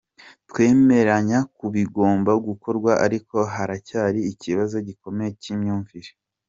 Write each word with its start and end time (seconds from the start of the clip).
Twemeranya 0.49 1.39
ku 1.57 1.65
bigomba 1.75 2.31
gukorwa 2.47 2.91
ariko 3.05 3.35
haracyari 3.53 4.19
ikibazo 4.31 4.75
gikomeye 4.87 5.31
cy’imyumvire. 5.41 6.11